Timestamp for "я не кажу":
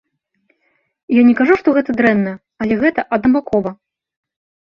1.15-1.57